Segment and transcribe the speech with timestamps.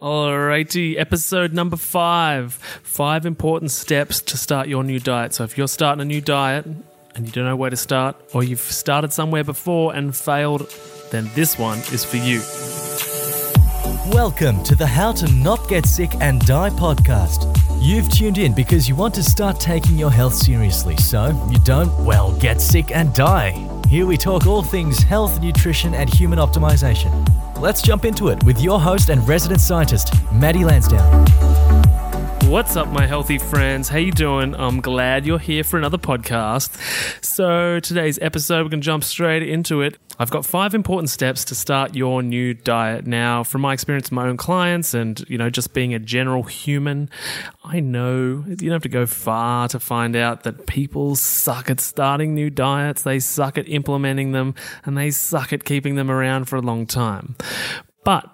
[0.00, 2.54] Alrighty, episode number five.
[2.54, 5.34] Five important steps to start your new diet.
[5.34, 8.42] So, if you're starting a new diet and you don't know where to start, or
[8.42, 10.74] you've started somewhere before and failed,
[11.10, 12.40] then this one is for you.
[14.10, 17.54] Welcome to the How to Not Get Sick and Die podcast.
[17.82, 21.92] You've tuned in because you want to start taking your health seriously, so you don't,
[22.06, 23.50] well, get sick and die.
[23.90, 27.29] Here we talk all things health, nutrition, and human optimization.
[27.60, 31.26] Let's jump into it with your host and resident scientist, Maddie Lansdowne.
[32.50, 33.88] What's up, my healthy friends?
[33.88, 34.56] How you doing?
[34.56, 37.24] I'm glad you're here for another podcast.
[37.24, 39.96] So today's episode, we're gonna jump straight into it.
[40.18, 43.06] I've got five important steps to start your new diet.
[43.06, 47.08] Now, from my experience my own clients and you know just being a general human,
[47.62, 51.78] I know you don't have to go far to find out that people suck at
[51.78, 53.02] starting new diets.
[53.02, 56.84] They suck at implementing them, and they suck at keeping them around for a long
[56.84, 57.36] time.
[58.02, 58.28] But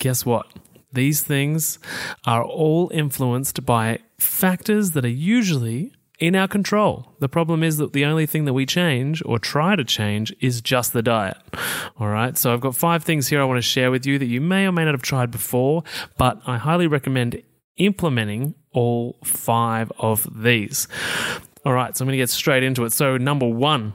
[0.00, 0.48] guess what?
[0.92, 1.78] These things
[2.26, 7.12] are all influenced by factors that are usually in our control.
[7.18, 10.60] The problem is that the only thing that we change or try to change is
[10.60, 11.36] just the diet.
[11.98, 12.38] All right.
[12.38, 14.66] So I've got five things here I want to share with you that you may
[14.66, 15.82] or may not have tried before,
[16.18, 17.42] but I highly recommend
[17.76, 20.86] implementing all five of these.
[21.64, 21.96] All right.
[21.96, 22.92] So I'm going to get straight into it.
[22.92, 23.94] So, number one,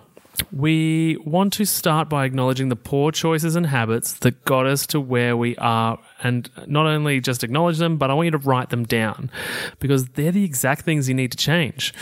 [0.52, 5.00] we want to start by acknowledging the poor choices and habits that got us to
[5.00, 8.70] where we are and not only just acknowledge them, but I want you to write
[8.70, 9.32] them down
[9.80, 11.94] because they're the exact things you need to change.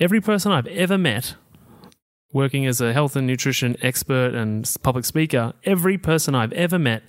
[0.00, 1.34] Every person I've ever met
[2.32, 7.02] working as a health and nutrition expert and public speaker, every person I've ever met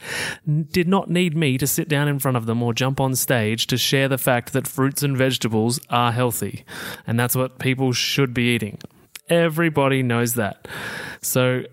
[0.72, 3.68] did not need me to sit down in front of them or jump on stage
[3.68, 6.66] to share the fact that fruits and vegetables are healthy.
[7.08, 8.80] And that's what people should be eating.
[9.30, 10.68] Everybody knows that.
[11.22, 11.64] So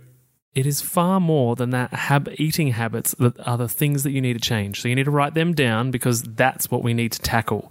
[0.52, 4.20] it is far more than that hab- eating habits that are the things that you
[4.20, 4.80] need to change.
[4.80, 7.70] So you need to write them down because that's what we need to tackle.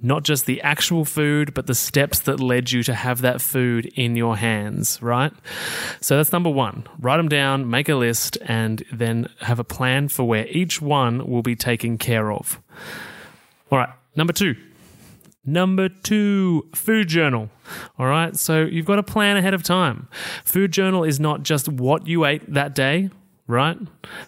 [0.00, 3.86] Not just the actual food, but the steps that led you to have that food
[3.94, 5.32] in your hands, right?
[6.00, 6.86] So that's number one.
[6.98, 11.26] Write them down, make a list, and then have a plan for where each one
[11.30, 12.58] will be taken care of.
[13.70, 13.90] All right.
[14.16, 14.56] Number two,
[15.46, 17.50] Number two, food journal.
[17.98, 18.36] All right.
[18.36, 20.08] So you've got to plan ahead of time.
[20.44, 23.10] Food journal is not just what you ate that day,
[23.46, 23.76] right?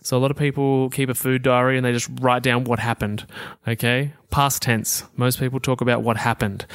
[0.03, 2.78] So a lot of people keep a food diary and they just write down what
[2.78, 3.27] happened.
[3.66, 4.12] Okay.
[4.31, 5.04] Past tense.
[5.16, 6.66] Most people talk about what happened.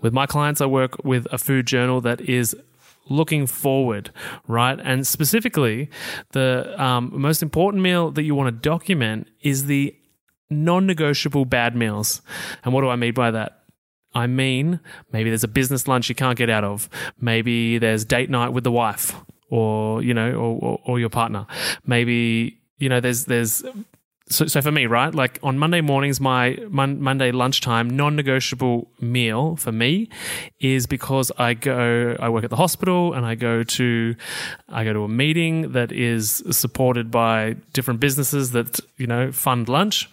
[0.00, 2.54] With my clients, I work with a food journal that is
[3.08, 4.10] looking forward,
[4.46, 4.78] right?
[4.82, 5.88] And specifically,
[6.32, 9.96] the um, most important meal that you want to document is the
[10.50, 12.22] non negotiable bad meals.
[12.64, 13.57] And what do I mean by that?
[14.18, 14.80] I mean,
[15.12, 16.88] maybe there's a business lunch you can't get out of.
[17.20, 19.14] Maybe there's date night with the wife
[19.48, 21.46] or, you know, or, or, or your partner.
[21.86, 23.62] Maybe, you know, there's, there's,
[24.30, 25.14] so, so for me, right?
[25.14, 30.08] Like on Monday mornings, my mon- Monday lunchtime non-negotiable meal for me
[30.60, 34.16] is because I go, I work at the hospital and I go to,
[34.68, 39.68] I go to a meeting that is supported by different businesses that you know fund
[39.68, 40.10] lunch,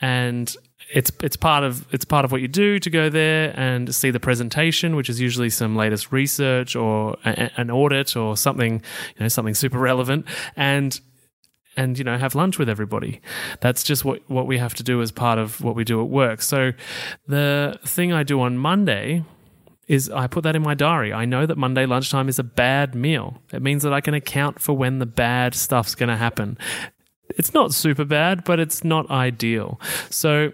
[0.00, 0.56] and
[0.92, 4.10] it's it's part of it's part of what you do to go there and see
[4.10, 9.20] the presentation, which is usually some latest research or a, an audit or something you
[9.20, 11.00] know something super relevant, and
[11.76, 13.20] and you know have lunch with everybody.
[13.60, 16.08] That's just what what we have to do as part of what we do at
[16.08, 16.42] work.
[16.42, 16.72] So
[17.26, 19.24] the thing I do on Monday
[19.86, 21.12] is I put that in my diary.
[21.12, 23.42] I know that Monday lunchtime is a bad meal.
[23.52, 26.58] It means that I can account for when the bad stuff's going to happen.
[27.30, 29.80] It's not super bad, but it's not ideal.
[30.08, 30.52] So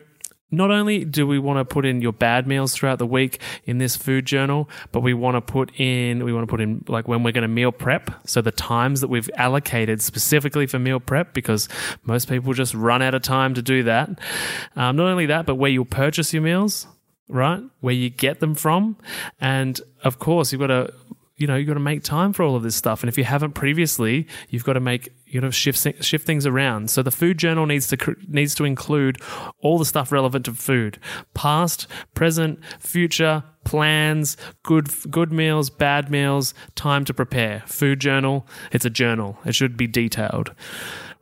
[0.50, 3.78] not only do we want to put in your bad meals throughout the week in
[3.78, 7.08] this food journal, but we want to put in we want to put in like
[7.08, 11.00] when we're going to meal prep, so the times that we've allocated specifically for meal
[11.00, 11.68] prep, because
[12.04, 14.08] most people just run out of time to do that.
[14.76, 16.86] Um, not only that, but where you'll purchase your meals,
[17.28, 17.62] right?
[17.80, 18.96] Where you get them from,
[19.40, 20.94] and of course you've got to
[21.36, 23.02] you know, you've got to make time for all of this stuff.
[23.02, 26.90] And if you haven't previously, you've got to make, you know, shift, shift things around.
[26.90, 29.18] So the food journal needs to, needs to include
[29.60, 30.98] all the stuff relevant to food,
[31.34, 37.62] past, present, future, plans, good, good meals, bad meals, time to prepare.
[37.66, 39.38] Food journal, it's a journal.
[39.44, 40.54] It should be detailed,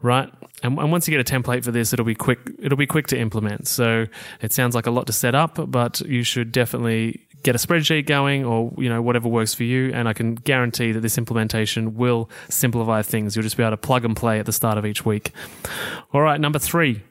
[0.01, 0.33] right?
[0.63, 2.39] And, and once you get a template for this, it'll be quick.
[2.61, 3.67] It'll be quick to implement.
[3.67, 4.07] So
[4.41, 8.07] it sounds like a lot to set up, but you should definitely get a spreadsheet
[8.07, 11.95] going or you know whatever works for you and i can guarantee that this implementation
[11.95, 14.85] will simplify things you'll just be able to plug and play at the start of
[14.85, 15.31] each week
[16.13, 17.03] all right number three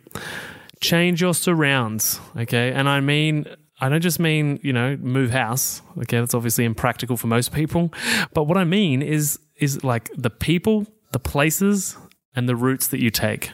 [0.82, 3.46] change your surrounds okay and i mean
[3.82, 5.82] I don't just mean, you know, move house.
[5.98, 7.92] Okay, that's obviously impractical for most people.
[8.34, 11.98] But what I mean is is like the people, the places,
[12.36, 13.52] and the routes that you take.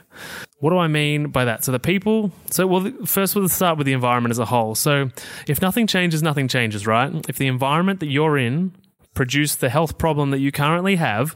[0.60, 1.64] What do I mean by that?
[1.64, 4.76] So the people, so well, first we'll start with the environment as a whole.
[4.76, 5.10] So
[5.48, 7.14] if nothing changes, nothing changes, right?
[7.30, 8.74] If the environment that you're in
[9.14, 11.36] produced the health problem that you currently have,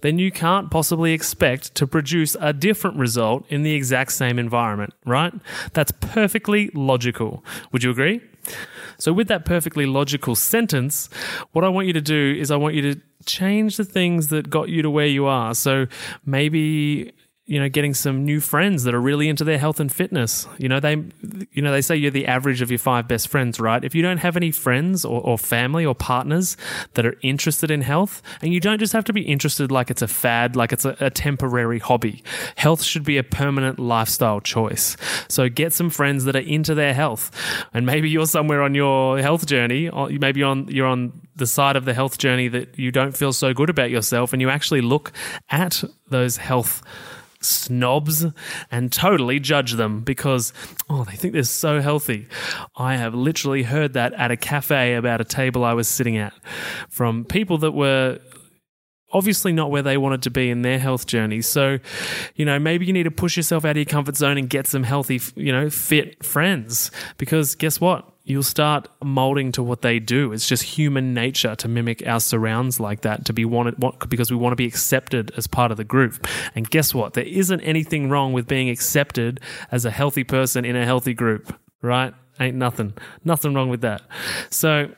[0.00, 4.92] then you can't possibly expect to produce a different result in the exact same environment,
[5.06, 5.32] right?
[5.72, 7.44] That's perfectly logical.
[7.70, 8.20] Would you agree?
[8.98, 11.08] So, with that perfectly logical sentence,
[11.52, 14.50] what I want you to do is I want you to change the things that
[14.50, 15.54] got you to where you are.
[15.54, 15.86] So,
[16.24, 17.12] maybe
[17.52, 20.48] you know getting some new friends that are really into their health and fitness.
[20.56, 21.04] You know they
[21.52, 23.84] you know they say you're the average of your five best friends right?
[23.84, 26.56] If you don't have any friends or, or, family or partners
[26.94, 30.00] that are interested in health and you don't just have to be interested like it's
[30.00, 32.24] a fad like it's a, a temporary hobby
[32.56, 34.96] health should be a permanent lifestyle choice.
[35.28, 37.30] So get some friends that are into their health.
[37.74, 41.76] And maybe you're somewhere on your health journey or maybe on you're on the side
[41.76, 44.80] of the health journey that you don't feel so good about yourself and you actually
[44.80, 45.12] look
[45.50, 46.82] at those health
[47.44, 48.26] snobs
[48.70, 50.52] and totally judge them because,
[50.88, 52.28] oh, they think they're so healthy.
[52.76, 56.32] I have literally heard that at a cafe about a table I was sitting at
[56.88, 58.18] from people that were
[59.12, 61.42] obviously not where they wanted to be in their health journey.
[61.42, 61.78] So,
[62.34, 64.66] you know, maybe you need to push yourself out of your comfort zone and get
[64.66, 68.11] some healthy, you know, fit friends because guess what?
[68.24, 70.32] You'll start molding to what they do.
[70.32, 74.36] It's just human nature to mimic our surrounds like that, to be wanted because we
[74.36, 76.26] want to be accepted as part of the group.
[76.54, 77.14] And guess what?
[77.14, 79.40] There isn't anything wrong with being accepted
[79.70, 82.14] as a healthy person in a healthy group, right?
[82.40, 82.94] Ain't nothing.
[83.24, 84.02] Nothing wrong with that.
[84.50, 84.90] So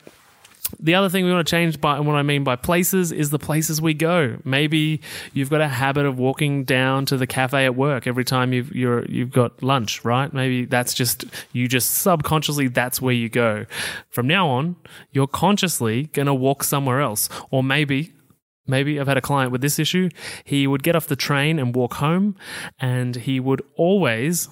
[0.79, 3.29] the other thing we want to change by and what I mean by places is
[3.29, 4.37] the places we go.
[4.43, 5.01] Maybe
[5.33, 8.73] you've got a habit of walking down to the cafe at work every time you've
[8.75, 10.31] you're you've got lunch, right?
[10.33, 13.65] Maybe that's just you just subconsciously that's where you go.
[14.09, 14.75] From now on,
[15.11, 17.29] you're consciously going to walk somewhere else.
[17.51, 18.11] Or maybe
[18.67, 20.09] Maybe I've had a client with this issue.
[20.43, 22.35] He would get off the train and walk home,
[22.79, 24.49] and he would always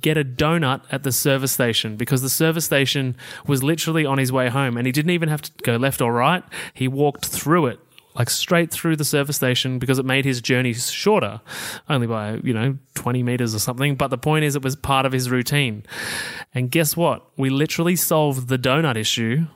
[0.00, 3.16] get a donut at the service station because the service station
[3.46, 6.12] was literally on his way home and he didn't even have to go left or
[6.12, 6.42] right.
[6.74, 7.80] He walked through it
[8.14, 11.40] like straight through the service station because it made his journey shorter,
[11.88, 13.94] only by, you know, 20 meters or something.
[13.94, 15.84] But the point is, it was part of his routine.
[16.54, 17.26] And guess what?
[17.36, 19.46] We literally solved the donut issue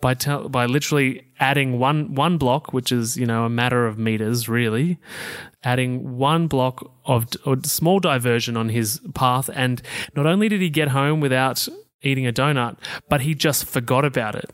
[0.00, 3.98] by te- by literally adding one one block, which is you know a matter of
[3.98, 4.98] meters, really,
[5.62, 9.82] adding one block of a small diversion on his path, and
[10.14, 11.66] not only did he get home without
[12.02, 12.76] eating a donut,
[13.08, 14.50] but he just forgot about it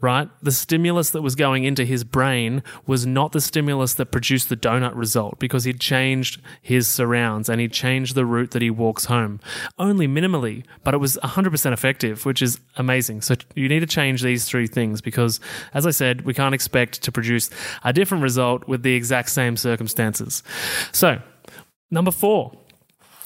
[0.00, 0.28] right?
[0.42, 4.56] The stimulus that was going into his brain was not the stimulus that produced the
[4.56, 9.06] donut result because he'd changed his surrounds and he changed the route that he walks
[9.06, 9.40] home.
[9.78, 13.22] Only minimally, but it was 100% effective, which is amazing.
[13.22, 15.40] So you need to change these three things because,
[15.72, 17.48] as I said, we can't expect to produce
[17.82, 20.42] a different result with the exact same circumstances.
[20.92, 21.20] So,
[21.90, 22.52] number four,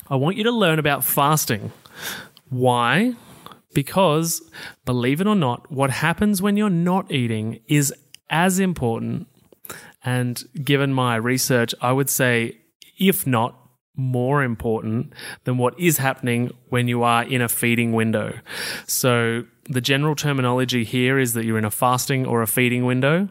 [0.08, 1.72] I want you to learn about fasting.
[2.50, 3.14] Why?
[3.78, 4.42] Because,
[4.84, 7.94] believe it or not, what happens when you're not eating is
[8.28, 9.28] as important.
[10.04, 12.58] And given my research, I would say,
[12.98, 13.54] if not
[13.94, 15.12] more important
[15.44, 18.40] than what is happening when you are in a feeding window.
[18.88, 23.28] So, the general terminology here is that you're in a fasting or a feeding window.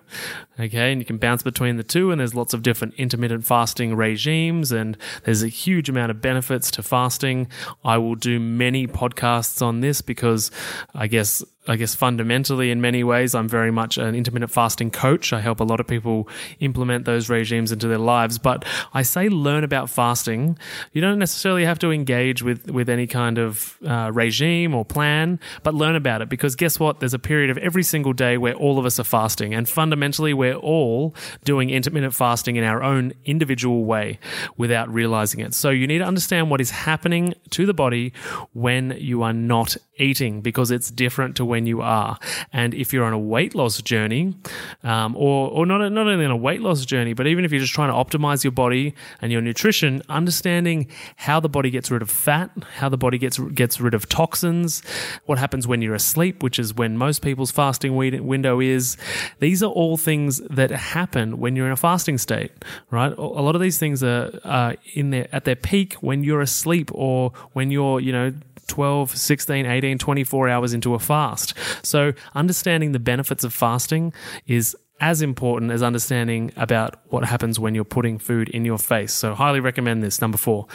[0.60, 3.96] Okay, and you can bounce between the two, and there's lots of different intermittent fasting
[3.96, 7.48] regimes, and there's a huge amount of benefits to fasting.
[7.84, 10.50] I will do many podcasts on this because
[10.96, 15.34] I guess I guess fundamentally, in many ways, I'm very much an intermittent fasting coach.
[15.34, 16.30] I help a lot of people
[16.60, 18.38] implement those regimes into their lives.
[18.38, 18.64] But
[18.94, 20.58] I say learn about fasting.
[20.94, 25.40] You don't necessarily have to engage with, with any kind of uh, regime or plan,
[25.64, 27.00] but learn about it because guess what?
[27.00, 29.54] There's a period of every single day where all of us are fasting.
[29.54, 34.20] And fundamentally, we're all doing intermittent fasting in our own individual way
[34.58, 35.54] without realizing it.
[35.54, 38.14] So you need to understand what is happening to the body
[38.54, 42.18] when you are not eating because it's different to when you are.
[42.54, 44.36] And if you're on a weight loss journey,
[44.84, 47.62] um, or, or not, not only on a weight loss journey, but even if you're
[47.62, 50.88] just trying to optimize your body and your nutrition, understanding
[51.18, 54.82] how the body gets rid of fat, how the body gets, gets rid of toxins,
[55.26, 58.98] what happens when you're asleep, which is when most people's fasting window is.
[59.40, 62.52] These are all things that happen when you're in a fasting state,
[62.92, 63.14] right?
[63.18, 66.90] A lot of these things are, are in their, at their peak when you're asleep
[66.94, 68.34] or when you're, you know,
[68.68, 71.54] 12, 16, 18, 24 hours into a fast.
[71.84, 74.14] So, understanding the benefits of fasting
[74.46, 79.14] is as important as understanding about what happens when you're putting food in your face.
[79.14, 80.22] So, highly recommend this.
[80.22, 80.68] Number four.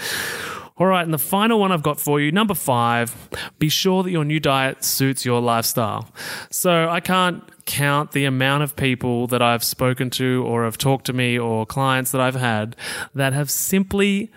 [0.78, 3.14] All right, and the final one I've got for you, number five,
[3.58, 6.08] be sure that your new diet suits your lifestyle.
[6.50, 11.04] So I can't count the amount of people that I've spoken to or have talked
[11.06, 12.74] to me or clients that I've had
[13.14, 14.32] that have simply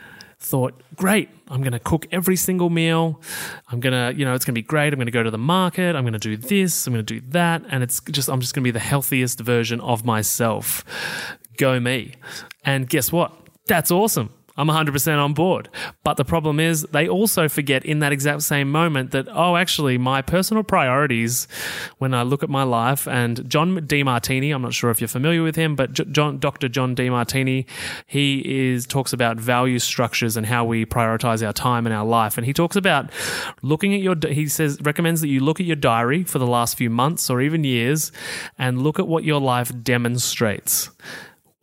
[0.46, 3.22] thought, great, I'm going to cook every single meal.
[3.70, 4.94] I'm going to, you know, it's going to be great.
[4.94, 5.96] I'm going to go to the market.
[5.96, 6.88] I'm going to do this.
[6.88, 7.64] I'm going to do that.
[7.70, 10.86] And it's just, I'm just going to be the healthiest version of myself.
[11.58, 12.14] Go me.
[12.64, 13.34] And guess what?
[13.68, 14.30] That's awesome.
[14.58, 15.70] I'm 100% on board.
[16.04, 19.98] But the problem is, they also forget in that exact same moment that, oh, actually,
[19.98, 21.48] my personal priorities
[21.98, 25.44] when I look at my life, and John Demartini, I'm not sure if you're familiar
[25.44, 26.70] with him, but John, Dr.
[26.70, 27.66] John Demartini,
[28.08, 32.38] he is talks about value structures and how we prioritize our time and our life.
[32.38, 33.12] And he talks about
[33.62, 36.78] looking at your, he says, recommends that you look at your diary for the last
[36.78, 38.12] few months or even years
[38.58, 40.90] and look at what your life demonstrates.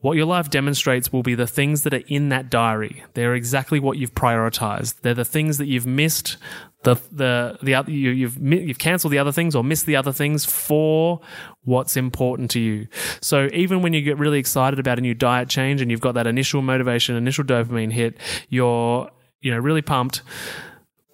[0.02, 3.04] What your life demonstrates will be the things that are in that diary.
[3.14, 5.00] They're exactly what you've prioritized.
[5.00, 6.36] They're the things that you've missed.
[6.82, 10.44] The the the you, you've you've cancelled the other things or missed the other things
[10.44, 11.20] for
[11.62, 12.88] what's important to you.
[13.20, 16.14] So even when you get really excited about a new diet change and you've got
[16.16, 18.18] that initial motivation, initial dopamine hit,
[18.48, 19.08] you're
[19.40, 20.22] you know really pumped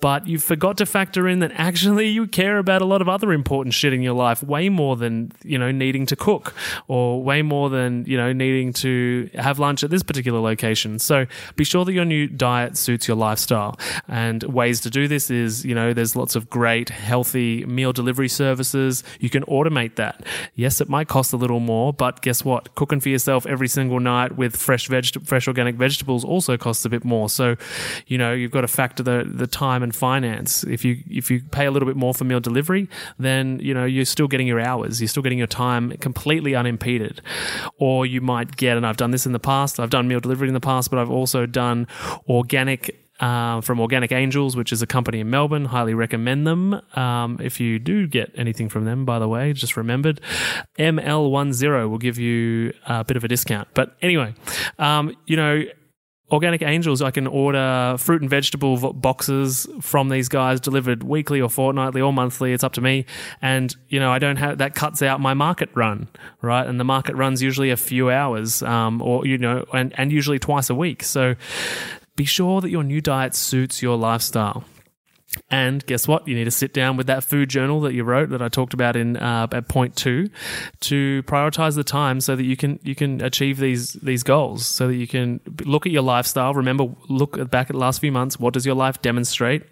[0.00, 3.32] but you forgot to factor in that actually you care about a lot of other
[3.32, 6.54] important shit in your life way more than you know needing to cook
[6.86, 10.98] or way more than you know needing to have lunch at this particular location.
[10.98, 11.26] So
[11.56, 13.78] be sure that your new diet suits your lifestyle.
[14.06, 18.28] And ways to do this is you know there's lots of great healthy meal delivery
[18.28, 19.02] services.
[19.20, 20.24] You can automate that.
[20.54, 22.74] Yes it might cost a little more but guess what?
[22.74, 26.88] Cooking for yourself every single night with fresh veg fresh organic vegetables also costs a
[26.88, 27.28] bit more.
[27.28, 27.56] So
[28.06, 30.64] you know you've got to factor the the time and finance.
[30.64, 33.84] If you if you pay a little bit more for meal delivery, then you know
[33.84, 37.20] you're still getting your hours, you're still getting your time completely unimpeded.
[37.78, 39.80] Or you might get, and I've done this in the past.
[39.80, 41.86] I've done meal delivery in the past, but I've also done
[42.28, 45.66] organic uh, from Organic Angels, which is a company in Melbourne.
[45.66, 46.80] Highly recommend them.
[46.94, 50.20] Um, if you do get anything from them, by the way, just remembered,
[50.78, 53.68] ML10 will give you a bit of a discount.
[53.74, 54.34] But anyway,
[54.78, 55.64] um, you know,
[56.30, 61.48] Organic Angels, I can order fruit and vegetable boxes from these guys delivered weekly or
[61.48, 62.52] fortnightly or monthly.
[62.52, 63.06] It's up to me.
[63.40, 66.08] And, you know, I don't have that cuts out my market run,
[66.42, 66.66] right?
[66.66, 70.38] And the market runs usually a few hours um, or, you know, and, and usually
[70.38, 71.02] twice a week.
[71.02, 71.34] So
[72.14, 74.64] be sure that your new diet suits your lifestyle.
[75.50, 76.26] And guess what?
[76.28, 78.74] You need to sit down with that food journal that you wrote that I talked
[78.74, 80.30] about in uh, at point two
[80.80, 84.66] to prioritize the time so that you can you can achieve these these goals.
[84.66, 86.54] So that you can look at your lifestyle.
[86.54, 88.38] Remember, look back at the last few months.
[88.38, 89.62] What does your life demonstrate?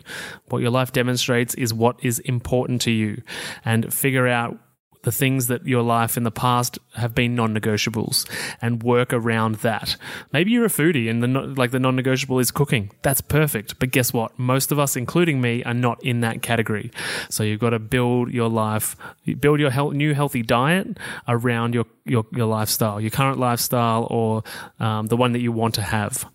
[0.48, 3.22] What your life demonstrates is what is important to you,
[3.64, 4.58] and figure out
[5.06, 8.28] the things that your life in the past have been non-negotiables
[8.60, 9.96] and work around that.
[10.32, 12.90] Maybe you're a foodie and the like the non-negotiable is cooking.
[13.02, 13.78] That's perfect.
[13.78, 14.36] But guess what?
[14.36, 16.90] Most of us including me are not in that category.
[17.30, 18.96] So you've got to build your life,
[19.38, 20.98] build your health, new healthy diet
[21.28, 24.42] around your your your lifestyle, your current lifestyle or
[24.80, 26.28] um, the one that you want to have.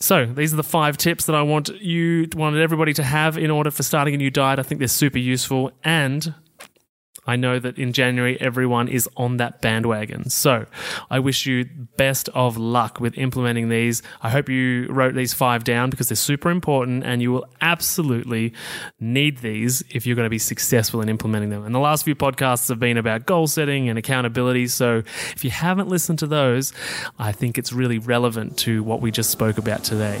[0.00, 3.50] So these are the five tips that I want you wanted everybody to have in
[3.50, 4.58] order for starting a new diet.
[4.58, 6.34] I think they're super useful and
[7.26, 10.30] I know that in January everyone is on that bandwagon.
[10.30, 10.66] So
[11.10, 11.64] I wish you
[11.96, 14.02] best of luck with implementing these.
[14.22, 18.52] I hope you wrote these five down because they're super important and you will absolutely
[19.00, 21.64] need these if you're going to be successful in implementing them.
[21.64, 24.66] And the last few podcasts have been about goal setting and accountability.
[24.68, 24.98] So
[25.32, 26.72] if you haven't listened to those,
[27.18, 30.20] I think it's really relevant to what we just spoke about today.